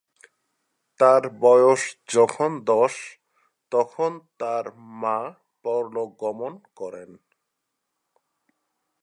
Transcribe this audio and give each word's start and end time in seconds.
তাঁর 0.99 1.23
বয়স 1.39 1.81
যখন 2.09 2.51
দশ 2.65 2.93
তখন 3.71 4.11
তার 4.39 4.65
মা 5.01 5.17
পরলোকগমন 5.65 6.53
করেন। 6.75 7.09